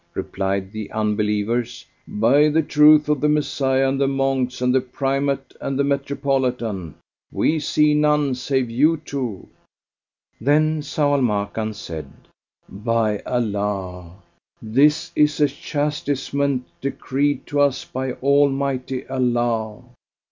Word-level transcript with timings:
'Replied 0.15 0.71
the 0.71 0.91
Unbelievers, 0.91 1.85
"By 2.07 2.49
the 2.49 2.63
truth 2.63 3.07
of 3.07 3.21
the 3.21 3.29
Messiah 3.29 3.87
and 3.87 4.01
the 4.01 4.07
Monks, 4.07 4.59
and 4.59 4.73
the 4.73 4.81
Primate 4.81 5.53
and 5.61 5.77
the 5.77 5.83
Metropolitan, 5.83 6.95
we 7.31 7.59
see 7.59 7.93
none 7.93 8.33
save 8.33 8.67
you 8.71 8.97
two!" 8.97 9.47
Then 10.39 10.81
Zau 10.81 11.11
Al 11.13 11.21
Makan 11.21 11.75
said, 11.75 12.11
"By 12.67 13.19
Allah, 13.27 14.15
this 14.59 15.11
is 15.15 15.39
a 15.39 15.47
chastisement 15.47 16.63
decreed 16.81 17.45
to 17.45 17.59
us 17.59 17.85
by 17.85 18.13
Almighty 18.13 19.05
Allah!" 19.07 19.83